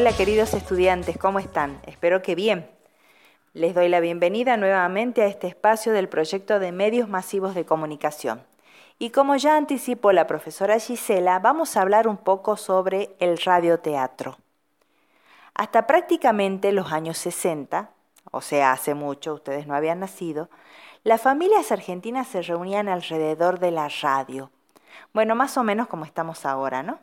Hola 0.00 0.16
queridos 0.16 0.54
estudiantes, 0.54 1.18
¿cómo 1.18 1.40
están? 1.40 1.78
Espero 1.84 2.22
que 2.22 2.34
bien. 2.34 2.70
Les 3.52 3.74
doy 3.74 3.90
la 3.90 4.00
bienvenida 4.00 4.56
nuevamente 4.56 5.20
a 5.20 5.26
este 5.26 5.46
espacio 5.46 5.92
del 5.92 6.08
proyecto 6.08 6.58
de 6.58 6.72
medios 6.72 7.06
masivos 7.06 7.54
de 7.54 7.66
comunicación. 7.66 8.42
Y 8.98 9.10
como 9.10 9.36
ya 9.36 9.58
anticipó 9.58 10.12
la 10.12 10.26
profesora 10.26 10.78
Gisela, 10.78 11.38
vamos 11.38 11.76
a 11.76 11.82
hablar 11.82 12.08
un 12.08 12.16
poco 12.16 12.56
sobre 12.56 13.14
el 13.18 13.36
radioteatro. 13.36 14.38
Hasta 15.52 15.86
prácticamente 15.86 16.72
los 16.72 16.92
años 16.92 17.18
60, 17.18 17.90
o 18.30 18.40
sea, 18.40 18.72
hace 18.72 18.94
mucho, 18.94 19.34
ustedes 19.34 19.66
no 19.66 19.74
habían 19.74 20.00
nacido, 20.00 20.48
las 21.04 21.20
familias 21.20 21.72
argentinas 21.72 22.26
se 22.26 22.40
reunían 22.40 22.88
alrededor 22.88 23.58
de 23.58 23.70
la 23.70 23.90
radio. 24.00 24.50
Bueno, 25.12 25.34
más 25.34 25.58
o 25.58 25.62
menos 25.62 25.88
como 25.88 26.06
estamos 26.06 26.46
ahora, 26.46 26.82
¿no? 26.82 27.00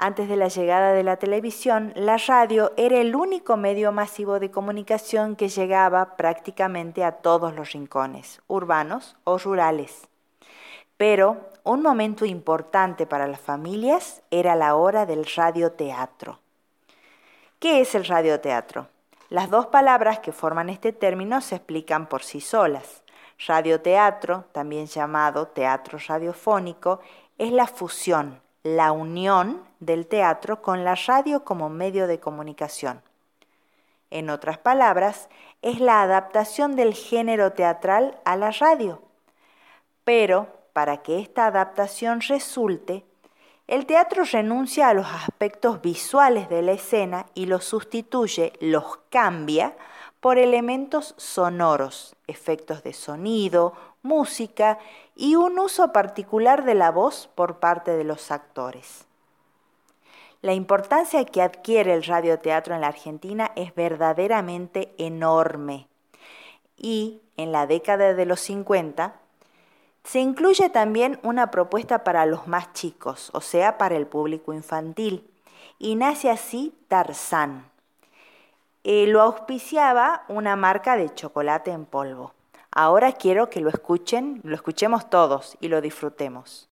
Antes 0.00 0.28
de 0.28 0.36
la 0.36 0.46
llegada 0.46 0.92
de 0.92 1.02
la 1.02 1.16
televisión, 1.16 1.92
la 1.96 2.18
radio 2.18 2.70
era 2.76 2.98
el 3.00 3.16
único 3.16 3.56
medio 3.56 3.90
masivo 3.90 4.38
de 4.38 4.48
comunicación 4.48 5.34
que 5.34 5.48
llegaba 5.48 6.16
prácticamente 6.16 7.02
a 7.02 7.16
todos 7.16 7.52
los 7.52 7.72
rincones, 7.72 8.40
urbanos 8.46 9.16
o 9.24 9.38
rurales. 9.38 10.06
Pero 10.96 11.50
un 11.64 11.82
momento 11.82 12.24
importante 12.24 13.08
para 13.08 13.26
las 13.26 13.40
familias 13.40 14.22
era 14.30 14.54
la 14.54 14.76
hora 14.76 15.04
del 15.04 15.26
radioteatro. 15.26 16.38
¿Qué 17.58 17.80
es 17.80 17.96
el 17.96 18.04
radioteatro? 18.04 18.86
Las 19.30 19.50
dos 19.50 19.66
palabras 19.66 20.20
que 20.20 20.30
forman 20.30 20.70
este 20.70 20.92
término 20.92 21.40
se 21.40 21.56
explican 21.56 22.08
por 22.08 22.22
sí 22.22 22.40
solas. 22.40 23.02
Radioteatro, 23.48 24.44
también 24.52 24.86
llamado 24.86 25.48
teatro 25.48 25.98
radiofónico, 26.06 27.00
es 27.36 27.50
la 27.50 27.66
fusión, 27.66 28.40
la 28.62 28.92
unión 28.92 29.66
del 29.80 30.06
teatro 30.06 30.62
con 30.62 30.84
la 30.84 30.94
radio 30.94 31.44
como 31.44 31.68
medio 31.68 32.06
de 32.06 32.20
comunicación. 32.20 33.02
En 34.10 34.30
otras 34.30 34.58
palabras, 34.58 35.28
es 35.62 35.80
la 35.80 36.02
adaptación 36.02 36.76
del 36.76 36.94
género 36.94 37.52
teatral 37.52 38.18
a 38.24 38.36
la 38.36 38.50
radio. 38.50 39.02
Pero 40.04 40.48
para 40.72 40.98
que 40.98 41.18
esta 41.18 41.46
adaptación 41.46 42.20
resulte, 42.20 43.04
el 43.66 43.84
teatro 43.84 44.24
renuncia 44.24 44.88
a 44.88 44.94
los 44.94 45.06
aspectos 45.06 45.82
visuales 45.82 46.48
de 46.48 46.62
la 46.62 46.72
escena 46.72 47.26
y 47.34 47.46
los 47.46 47.64
sustituye, 47.64 48.52
los 48.60 48.98
cambia 49.10 49.76
por 50.20 50.38
elementos 50.38 51.14
sonoros, 51.18 52.16
efectos 52.26 52.82
de 52.82 52.92
sonido, 52.92 53.74
música 54.02 54.78
y 55.14 55.34
un 55.34 55.58
uso 55.58 55.92
particular 55.92 56.64
de 56.64 56.74
la 56.74 56.90
voz 56.90 57.28
por 57.34 57.58
parte 57.58 57.90
de 57.90 58.04
los 58.04 58.30
actores. 58.30 59.07
La 60.40 60.52
importancia 60.52 61.24
que 61.24 61.42
adquiere 61.42 61.94
el 61.94 62.04
radioteatro 62.04 62.74
en 62.74 62.82
la 62.82 62.88
Argentina 62.88 63.50
es 63.56 63.74
verdaderamente 63.74 64.94
enorme. 64.96 65.88
Y 66.76 67.20
en 67.36 67.50
la 67.50 67.66
década 67.66 68.14
de 68.14 68.24
los 68.24 68.40
50 68.40 69.14
se 70.04 70.20
incluye 70.20 70.70
también 70.70 71.18
una 71.24 71.50
propuesta 71.50 72.04
para 72.04 72.24
los 72.24 72.46
más 72.46 72.72
chicos, 72.72 73.30
o 73.34 73.40
sea, 73.40 73.78
para 73.78 73.96
el 73.96 74.06
público 74.06 74.52
infantil, 74.52 75.28
y 75.78 75.96
nace 75.96 76.30
así 76.30 76.72
Tarzán. 76.86 77.68
Eh, 78.84 79.06
lo 79.08 79.20
auspiciaba 79.20 80.24
una 80.28 80.54
marca 80.54 80.96
de 80.96 81.12
chocolate 81.12 81.72
en 81.72 81.84
polvo. 81.84 82.32
Ahora 82.70 83.12
quiero 83.12 83.50
que 83.50 83.60
lo 83.60 83.70
escuchen, 83.70 84.40
lo 84.44 84.54
escuchemos 84.54 85.10
todos 85.10 85.56
y 85.60 85.68
lo 85.68 85.80
disfrutemos. 85.80 86.68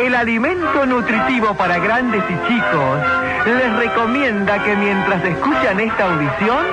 El 0.00 0.14
alimento 0.14 0.86
nutritivo 0.86 1.54
para 1.54 1.78
grandes 1.78 2.22
y 2.28 2.48
chicos, 2.48 2.98
les 3.46 3.76
recomienda 3.76 4.62
que 4.62 4.76
mientras 4.76 5.24
escuchan 5.24 5.80
esta 5.80 6.04
audición, 6.04 6.66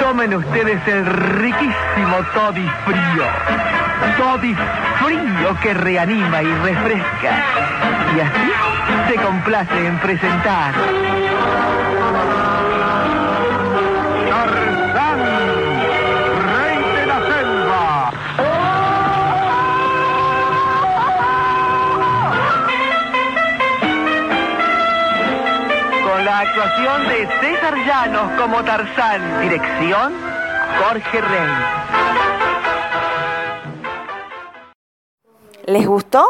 tomen 0.00 0.34
ustedes 0.34 0.80
el 0.88 1.06
riquísimo 1.06 2.16
toddy 2.34 2.68
frío. 2.84 3.24
Toddy 4.16 4.54
frío 5.04 5.56
que 5.62 5.74
reanima 5.74 6.42
y 6.42 6.54
refresca. 6.64 7.32
Y 8.16 8.20
así 8.20 8.52
se 9.08 9.16
complace 9.16 9.86
en 9.86 9.98
presentar 9.98 10.74
Como 28.38 28.62
Tarzán. 28.62 29.40
Dirección, 29.40 30.12
Jorge 30.82 31.20
Rey. 31.20 31.48
¿Les 35.64 35.86
gustó? 35.86 36.26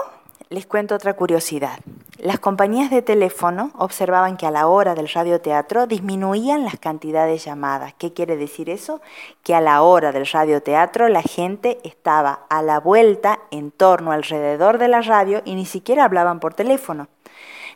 Les 0.48 0.64
cuento 0.66 0.94
otra 0.94 1.14
curiosidad. 1.14 1.80
Las 2.18 2.38
compañías 2.38 2.90
de 2.90 3.02
teléfono 3.02 3.72
observaban 3.76 4.36
que 4.36 4.46
a 4.46 4.52
la 4.52 4.68
hora 4.68 4.94
del 4.94 5.08
radioteatro 5.08 5.88
disminuían 5.88 6.64
las 6.64 6.78
cantidades 6.78 7.44
llamadas. 7.44 7.94
¿Qué 7.94 8.12
quiere 8.12 8.36
decir 8.36 8.70
eso? 8.70 9.00
Que 9.42 9.56
a 9.56 9.60
la 9.60 9.82
hora 9.82 10.12
del 10.12 10.26
radioteatro 10.26 11.08
la 11.08 11.22
gente 11.22 11.78
estaba 11.82 12.46
a 12.48 12.62
la 12.62 12.78
vuelta 12.78 13.40
en 13.50 13.72
torno 13.72 14.12
alrededor 14.12 14.78
de 14.78 14.86
la 14.86 15.00
radio 15.00 15.42
y 15.44 15.56
ni 15.56 15.66
siquiera 15.66 16.04
hablaban 16.04 16.38
por 16.38 16.54
teléfono. 16.54 17.08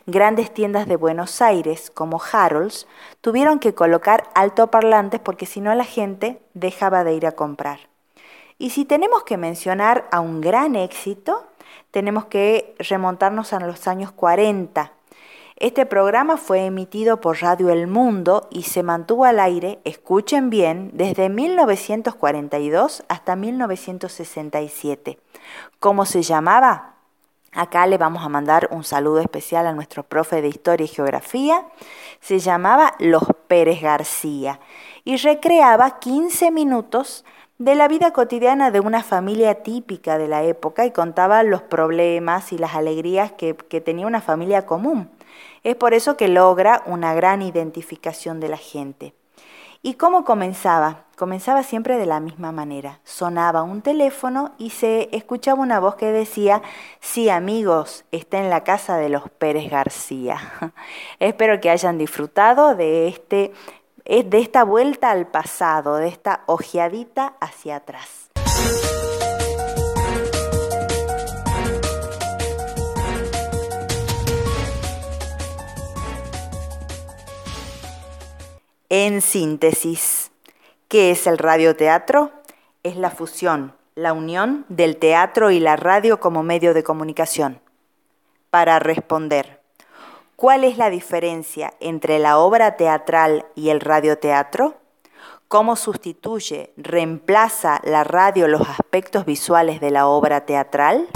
Grandes 0.09 0.53
tiendas 0.53 0.87
de 0.87 0.95
Buenos 0.95 1.41
Aires, 1.41 1.91
como 1.93 2.21
Harolds, 2.31 2.87
tuvieron 3.21 3.59
que 3.59 3.73
colocar 3.73 4.29
altoparlantes 4.35 5.19
porque 5.19 5.45
si 5.45 5.61
no 5.61 5.73
la 5.75 5.85
gente 5.85 6.41
dejaba 6.53 7.03
de 7.03 7.13
ir 7.13 7.25
a 7.25 7.33
comprar. 7.33 7.79
Y 8.57 8.71
si 8.71 8.85
tenemos 8.85 9.23
que 9.23 9.37
mencionar 9.37 10.07
a 10.11 10.19
un 10.19 10.41
gran 10.41 10.75
éxito, 10.75 11.45
tenemos 11.91 12.25
que 12.25 12.75
remontarnos 12.77 13.53
a 13.53 13.59
los 13.59 13.87
años 13.87 14.11
40. 14.11 14.91
Este 15.55 15.85
programa 15.85 16.37
fue 16.37 16.65
emitido 16.65 17.19
por 17.19 17.41
Radio 17.41 17.69
El 17.69 17.87
Mundo 17.87 18.47
y 18.49 18.63
se 18.63 18.83
mantuvo 18.83 19.25
al 19.25 19.39
aire, 19.39 19.79
escuchen 19.83 20.49
bien, 20.49 20.91
desde 20.93 21.29
1942 21.29 23.03
hasta 23.09 23.35
1967. 23.35 25.19
¿Cómo 25.79 26.05
se 26.05 26.21
llamaba? 26.21 26.98
Acá 27.51 27.87
le 27.87 27.97
vamos 27.97 28.23
a 28.23 28.29
mandar 28.29 28.69
un 28.71 28.83
saludo 28.83 29.19
especial 29.19 29.65
a 29.65 29.73
nuestro 29.73 30.03
profe 30.03 30.41
de 30.41 30.49
Historia 30.49 30.85
y 30.85 30.87
Geografía. 30.87 31.65
Se 32.19 32.39
llamaba 32.39 32.93
Los 32.99 33.23
Pérez 33.47 33.81
García 33.81 34.59
y 35.03 35.17
recreaba 35.17 35.99
15 35.99 36.51
minutos 36.51 37.25
de 37.57 37.75
la 37.75 37.87
vida 37.87 38.11
cotidiana 38.11 38.71
de 38.71 38.79
una 38.79 39.03
familia 39.03 39.63
típica 39.63 40.17
de 40.17 40.27
la 40.27 40.43
época 40.43 40.85
y 40.85 40.91
contaba 40.91 41.43
los 41.43 41.61
problemas 41.63 42.53
y 42.53 42.57
las 42.57 42.75
alegrías 42.75 43.31
que, 43.31 43.55
que 43.55 43.81
tenía 43.81 44.07
una 44.07 44.21
familia 44.21 44.65
común. 44.65 45.09
Es 45.63 45.75
por 45.75 45.93
eso 45.93 46.15
que 46.15 46.27
logra 46.27 46.83
una 46.85 47.13
gran 47.13 47.41
identificación 47.41 48.39
de 48.39 48.49
la 48.49 48.57
gente. 48.57 49.13
¿Y 49.81 49.93
cómo 49.93 50.25
comenzaba? 50.25 51.05
Comenzaba 51.17 51.63
siempre 51.63 51.97
de 51.97 52.05
la 52.05 52.19
misma 52.19 52.51
manera. 52.51 52.99
Sonaba 53.05 53.63
un 53.63 53.81
teléfono 53.81 54.51
y 54.57 54.71
se 54.71 55.07
escuchaba 55.15 55.61
una 55.61 55.79
voz 55.79 55.95
que 55.95 56.11
decía, 56.11 56.61
sí 56.99 57.29
amigos, 57.29 58.03
está 58.11 58.39
en 58.39 58.49
la 58.49 58.65
casa 58.65 58.97
de 58.97 59.07
los 59.07 59.29
Pérez 59.29 59.71
García. 59.71 60.37
Espero 61.19 61.61
que 61.61 61.69
hayan 61.69 61.97
disfrutado 61.97 62.75
de, 62.75 63.07
este, 63.07 63.53
de 64.05 64.39
esta 64.39 64.65
vuelta 64.65 65.11
al 65.11 65.27
pasado, 65.27 65.95
de 65.95 66.09
esta 66.09 66.43
ojeadita 66.47 67.35
hacia 67.39 67.77
atrás. 67.77 68.28
En 78.91 79.21
síntesis, 79.21 80.31
¿qué 80.87 81.11
es 81.11 81.27
el 81.27 81.37
radioteatro? 81.37 82.31
Es 82.81 82.95
la 82.95 83.11
fusión, 83.11 83.75
la 83.93 84.13
unión 84.13 84.65
del 84.67 84.97
teatro 84.97 85.51
y 85.51 85.59
la 85.59 85.75
radio 85.75 86.19
como 86.19 86.41
medio 86.41 86.73
de 86.73 86.81
comunicación. 86.81 87.61
Para 88.49 88.79
responder, 88.79 89.61
¿cuál 90.35 90.63
es 90.63 90.79
la 90.79 90.89
diferencia 90.89 91.75
entre 91.79 92.17
la 92.17 92.39
obra 92.39 92.77
teatral 92.77 93.45
y 93.53 93.69
el 93.69 93.79
radioteatro? 93.79 94.79
¿Cómo 95.47 95.75
sustituye, 95.75 96.73
reemplaza 96.75 97.81
la 97.83 98.03
radio 98.03 98.47
los 98.47 98.67
aspectos 98.67 99.23
visuales 99.23 99.81
de 99.81 99.91
la 99.91 100.07
obra 100.07 100.47
teatral? 100.47 101.07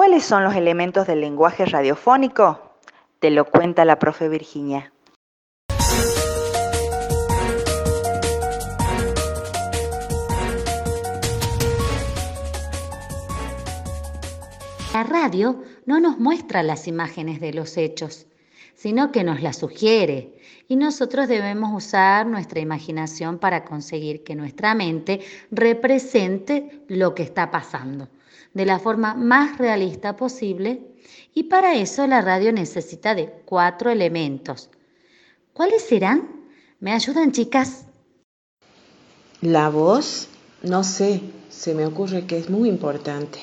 ¿Cuáles 0.00 0.24
son 0.24 0.44
los 0.44 0.54
elementos 0.56 1.06
del 1.06 1.20
lenguaje 1.20 1.66
radiofónico? 1.66 2.78
Te 3.18 3.30
lo 3.30 3.44
cuenta 3.44 3.84
la 3.84 3.98
profe 3.98 4.30
Virginia. 4.30 4.94
La 14.94 15.02
radio 15.02 15.62
no 15.84 16.00
nos 16.00 16.18
muestra 16.18 16.62
las 16.62 16.88
imágenes 16.88 17.38
de 17.38 17.52
los 17.52 17.76
hechos, 17.76 18.26
sino 18.74 19.12
que 19.12 19.22
nos 19.22 19.42
las 19.42 19.58
sugiere 19.58 20.32
y 20.66 20.76
nosotros 20.76 21.28
debemos 21.28 21.74
usar 21.74 22.26
nuestra 22.26 22.60
imaginación 22.60 23.38
para 23.38 23.66
conseguir 23.66 24.24
que 24.24 24.34
nuestra 24.34 24.74
mente 24.74 25.20
represente 25.50 26.84
lo 26.88 27.14
que 27.14 27.22
está 27.22 27.50
pasando 27.50 28.08
de 28.54 28.66
la 28.66 28.78
forma 28.78 29.14
más 29.14 29.58
realista 29.58 30.16
posible 30.16 30.90
y 31.34 31.44
para 31.44 31.74
eso 31.74 32.06
la 32.06 32.20
radio 32.20 32.52
necesita 32.52 33.14
de 33.14 33.30
cuatro 33.44 33.90
elementos. 33.90 34.70
¿Cuáles 35.52 35.82
serán? 35.82 36.46
¿Me 36.80 36.92
ayudan 36.92 37.32
chicas? 37.32 37.86
La 39.42 39.68
voz, 39.68 40.28
no 40.62 40.84
sé, 40.84 41.20
se 41.48 41.74
me 41.74 41.86
ocurre 41.86 42.26
que 42.26 42.38
es 42.38 42.50
muy 42.50 42.68
importante. 42.68 43.38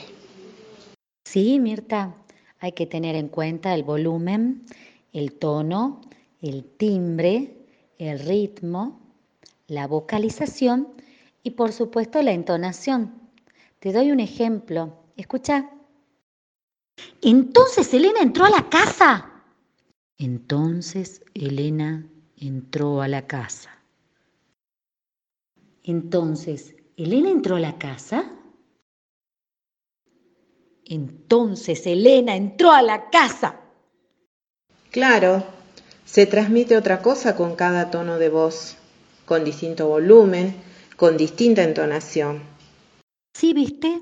Sí, 1.25 1.59
Mirta, 1.59 2.15
hay 2.59 2.71
que 2.71 2.85
tener 2.85 3.15
en 3.15 3.27
cuenta 3.27 3.73
el 3.73 3.83
volumen, 3.83 4.65
el 5.13 5.33
tono, 5.33 6.01
el 6.41 6.63
timbre, 6.63 7.65
el 7.97 8.19
ritmo, 8.19 8.99
la 9.67 9.87
vocalización 9.87 10.87
y 11.43 11.51
por 11.51 11.71
supuesto 11.71 12.21
la 12.21 12.31
entonación. 12.31 13.26
Te 13.79 13.93
doy 13.93 14.11
un 14.11 14.19
ejemplo. 14.19 15.03
Escucha. 15.15 15.69
Entonces 17.21 17.93
Elena 17.93 18.21
entró 18.21 18.45
a 18.45 18.49
la 18.49 18.69
casa. 18.69 19.31
Entonces 20.17 21.21
Elena 21.33 22.07
entró 22.37 23.01
a 23.01 23.07
la 23.07 23.27
casa. 23.27 23.77
Entonces, 25.87 26.75
¿Elena 26.97 27.29
entró 27.29 27.55
a 27.55 27.61
la 27.61 27.77
casa? 27.77 28.29
Entonces 30.83 31.87
Elena 31.87 32.35
entró 32.35 32.71
a 32.71 32.81
la 32.81 33.09
casa. 33.09 33.55
Claro, 34.91 35.45
se 36.03 36.25
transmite 36.25 36.75
otra 36.75 37.01
cosa 37.01 37.37
con 37.37 37.55
cada 37.55 37.89
tono 37.89 38.19
de 38.19 38.27
voz, 38.27 38.75
con 39.25 39.45
distinto 39.45 39.87
volumen, 39.87 40.55
con 40.97 41.15
distinta 41.15 41.63
entonación. 41.63 42.41
Sí, 43.39 43.53
viste, 43.53 44.01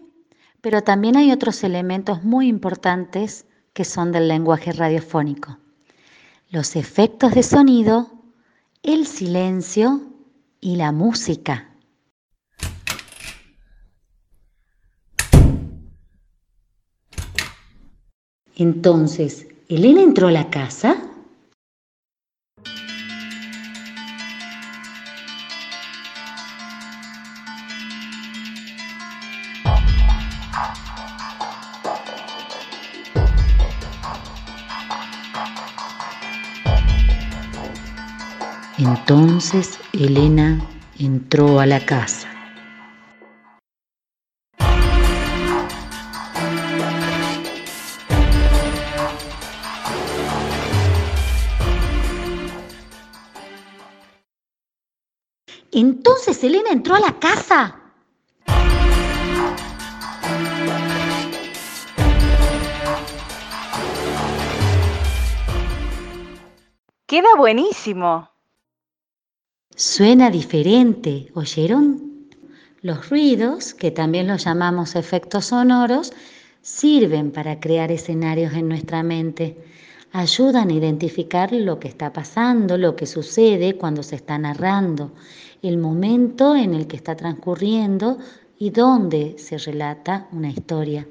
pero 0.61 0.81
también 0.81 1.17
hay 1.17 1.33
otros 1.33 1.65
elementos 1.65 2.23
muy 2.23 2.47
importantes 2.47 3.45
que 3.73 3.83
son 3.83 4.13
del 4.13 4.29
lenguaje 4.29 4.71
radiofónico. 4.71 5.57
Los 6.51 6.77
efectos 6.77 7.33
de 7.33 7.43
sonido, 7.43 8.13
el 8.81 9.05
silencio 9.05 10.03
y 10.61 10.77
la 10.77 10.93
música. 10.93 11.69
Entonces, 18.55 19.47
¿Elena 19.67 20.01
entró 20.01 20.29
a 20.29 20.31
la 20.31 20.49
casa? 20.49 21.04
Entonces 38.87 39.79
Elena 39.93 40.63
entró 40.99 41.59
a 41.59 41.65
la 41.65 41.83
casa. 41.83 42.29
Entonces 55.71 56.43
Elena 56.43 56.69
entró 56.69 56.93
a 56.93 56.99
la 56.99 57.19
casa. 57.19 57.79
Queda 67.07 67.29
buenísimo. 67.35 68.34
Suena 69.77 70.31
diferente, 70.31 71.27
¿oyeron? 71.33 72.29
Los 72.81 73.09
ruidos, 73.09 73.73
que 73.73 73.91
también 73.91 74.25
los 74.25 74.45
llamamos 74.45 74.95
efectos 74.95 75.47
sonoros, 75.47 76.13
sirven 76.61 77.31
para 77.31 77.59
crear 77.59 77.91
escenarios 77.91 78.53
en 78.53 78.69
nuestra 78.69 79.03
mente. 79.03 79.57
Ayudan 80.13 80.69
a 80.69 80.73
identificar 80.73 81.51
lo 81.51 81.77
que 81.77 81.89
está 81.89 82.13
pasando, 82.13 82.77
lo 82.77 82.95
que 82.95 83.05
sucede 83.05 83.75
cuando 83.75 84.01
se 84.01 84.15
está 84.15 84.37
narrando 84.37 85.11
el 85.61 85.77
momento 85.77 86.55
en 86.55 86.73
el 86.73 86.87
que 86.87 86.95
está 86.95 87.17
transcurriendo 87.17 88.17
y 88.57 88.69
dónde 88.69 89.35
se 89.37 89.57
relata 89.57 90.29
una 90.31 90.49
historia. 90.49 91.05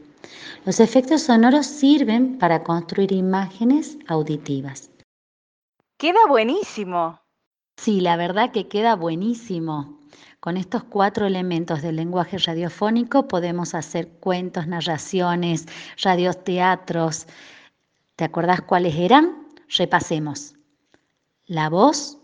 Los 0.65 0.81
efectos 0.81 1.23
sonoros 1.23 1.67
sirven 1.67 2.39
para 2.39 2.63
construir 2.63 3.13
imágenes 3.13 3.99
auditivas. 4.07 4.91
Queda 5.99 6.21
buenísimo. 6.29 7.24
Sí, 7.77 8.01
la 8.01 8.17
verdad 8.17 8.53
que 8.53 8.69
queda 8.69 8.95
buenísimo. 8.97 9.99
Con 10.41 10.57
estos 10.57 10.85
cuatro 10.85 11.27
elementos 11.27 11.83
del 11.83 11.97
lenguaje 11.97 12.39
radiofónico 12.39 13.29
podemos 13.29 13.75
hacer 13.75 14.09
cuentos, 14.21 14.67
narraciones, 14.67 15.67
radioteatros. 16.03 17.27
¿Te 18.17 18.25
acordás 18.25 18.61
cuáles 18.63 18.95
eran? 18.97 19.49
Repasemos. 19.77 20.55
La 21.47 21.69
voz, 21.69 22.19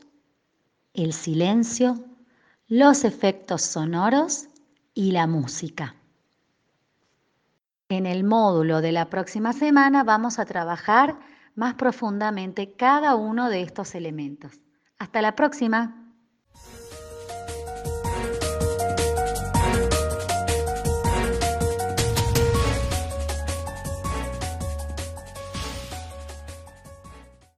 el 0.95 1.13
silencio, 1.13 2.05
los 2.69 3.05
efectos 3.05 3.63
sonoros 3.63 4.49
y 4.95 5.13
la 5.13 5.27
música. 5.27 5.97
En 7.89 8.07
el 8.07 8.23
módulo 8.23 8.81
de 8.81 8.93
la 8.93 9.11
próxima 9.11 9.53
semana 9.53 10.05
vamos 10.05 10.39
a 10.39 10.45
trabajar 10.45 11.19
más 11.55 11.75
profundamente 11.75 12.73
cada 12.73 13.17
uno 13.17 13.49
de 13.49 13.63
estos 13.63 13.95
elementos. 13.95 14.61
Hasta 15.01 15.23
la 15.23 15.35
próxima. 15.35 16.00